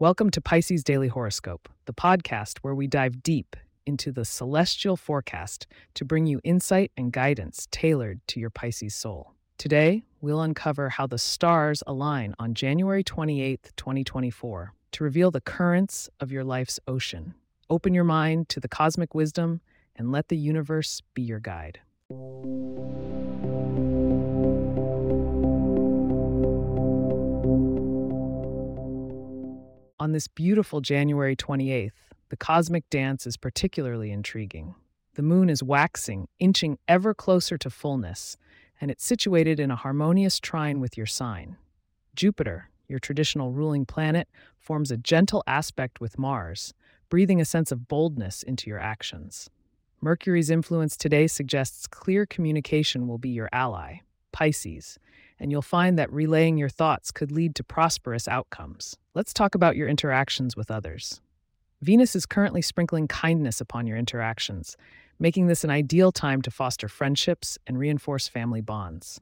[0.00, 5.66] Welcome to Pisces Daily Horoscope, the podcast where we dive deep into the celestial forecast
[5.94, 9.34] to bring you insight and guidance tailored to your Pisces soul.
[9.56, 16.08] Today, we'll uncover how the stars align on January 28th, 2024, to reveal the currents
[16.20, 17.34] of your life's ocean.
[17.68, 19.60] Open your mind to the cosmic wisdom
[19.96, 21.80] and let the universe be your guide.
[30.00, 31.90] On this beautiful January 28th,
[32.28, 34.76] the cosmic dance is particularly intriguing.
[35.14, 38.36] The moon is waxing, inching ever closer to fullness,
[38.80, 41.56] and it's situated in a harmonious trine with your sign.
[42.14, 44.28] Jupiter, your traditional ruling planet,
[44.60, 46.74] forms a gentle aspect with Mars,
[47.08, 49.50] breathing a sense of boldness into your actions.
[50.00, 53.96] Mercury's influence today suggests clear communication will be your ally,
[54.30, 55.00] Pisces,
[55.40, 58.96] and you'll find that relaying your thoughts could lead to prosperous outcomes.
[59.14, 61.20] Let's talk about your interactions with others.
[61.80, 64.76] Venus is currently sprinkling kindness upon your interactions,
[65.18, 69.20] making this an ideal time to foster friendships and reinforce family bonds.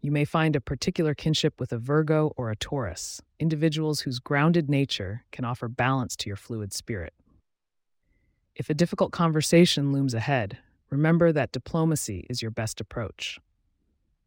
[0.00, 4.70] You may find a particular kinship with a Virgo or a Taurus, individuals whose grounded
[4.70, 7.12] nature can offer balance to your fluid spirit.
[8.54, 10.58] If a difficult conversation looms ahead,
[10.90, 13.38] remember that diplomacy is your best approach.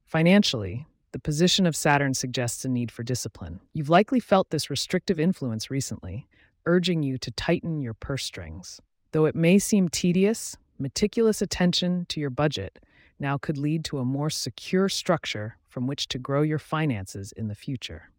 [0.06, 3.62] Financially, the position of Saturn suggests a need for discipline.
[3.72, 6.28] You've likely felt this restrictive influence recently,
[6.66, 8.82] urging you to tighten your purse strings.
[9.12, 12.80] Though it may seem tedious, meticulous attention to your budget
[13.20, 17.48] now could lead to a more secure structure from which to grow your finances in
[17.48, 18.10] the future.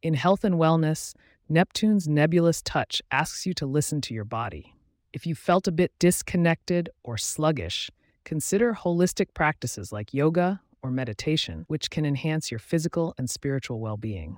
[0.00, 1.14] In health and wellness,
[1.48, 4.76] Neptune's nebulous touch asks you to listen to your body.
[5.12, 7.90] If you felt a bit disconnected or sluggish,
[8.24, 13.96] consider holistic practices like yoga or meditation, which can enhance your physical and spiritual well
[13.96, 14.36] being.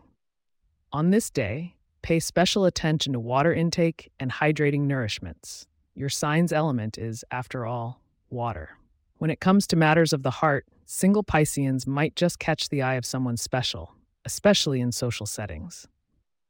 [0.93, 5.67] On this day, pay special attention to water intake and hydrating nourishments.
[5.95, 8.79] Your sign's element is, after all, water.
[9.19, 12.95] When it comes to matters of the heart, single Pisceans might just catch the eye
[12.95, 15.89] of someone special, especially in social settings.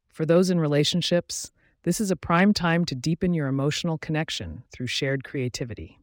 [0.09, 1.53] For those in relationships,
[1.85, 6.01] this is a prime time to deepen your emotional connection through shared creativity.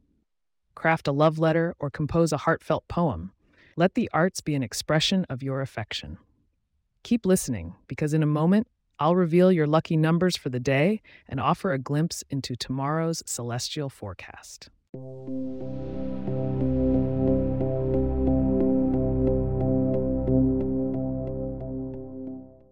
[0.74, 3.34] Craft a love letter or compose a heartfelt poem
[3.76, 6.18] let the arts be an expression of your affection.
[7.04, 8.68] Keep listening, because in a moment,
[9.00, 13.90] I'll reveal your lucky numbers for the day and offer a glimpse into tomorrow's celestial
[13.90, 14.70] forecast.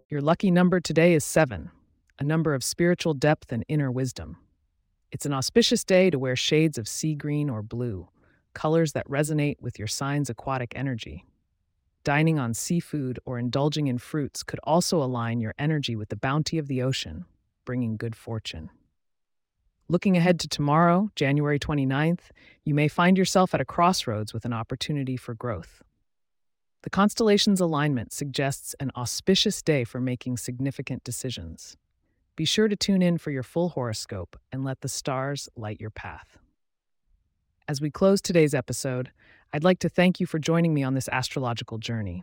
[0.09, 1.71] Your lucky number today is seven,
[2.19, 4.37] a number of spiritual depth and inner wisdom.
[5.11, 8.07] It's an auspicious day to wear shades of sea green or blue
[8.53, 11.25] colors that resonate with your sign's aquatic energy.
[12.03, 16.57] Dining on seafood or indulging in fruits could also align your energy with the bounty
[16.57, 17.25] of the ocean,
[17.63, 18.69] bringing good fortune.
[19.87, 22.31] Looking ahead to tomorrow, January 29th,
[22.63, 25.83] you may find yourself at a crossroads with an opportunity for growth.
[26.83, 31.77] The constellation's alignment suggests an auspicious day for making significant decisions.
[32.35, 35.91] Be sure to tune in for your full horoscope and let the stars light your
[35.91, 36.39] path.
[37.71, 39.11] As we close today's episode,
[39.53, 42.21] I'd like to thank you for joining me on this astrological journey.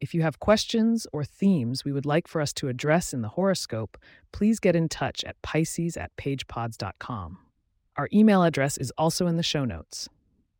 [0.00, 3.30] If you have questions or themes we would like for us to address in the
[3.30, 3.98] horoscope,
[4.30, 7.38] please get in touch at pisces at pagepods.com.
[7.96, 10.08] Our email address is also in the show notes.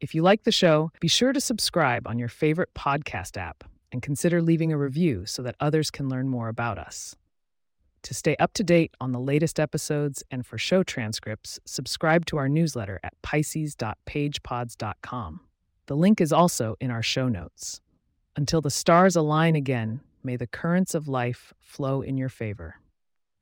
[0.00, 3.62] If you like the show, be sure to subscribe on your favorite podcast app
[3.92, 7.14] and consider leaving a review so that others can learn more about us.
[8.06, 12.36] To stay up to date on the latest episodes and for show transcripts, subscribe to
[12.36, 15.40] our newsletter at pisces.pagepods.com.
[15.86, 17.80] The link is also in our show notes.
[18.36, 22.76] Until the stars align again, may the currents of life flow in your favor.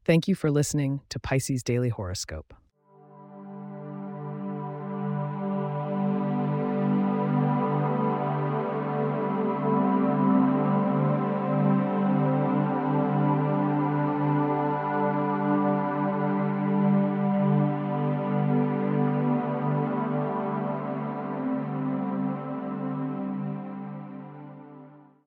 [0.06, 2.54] Thank you for listening to Pisces Daily Horoscope.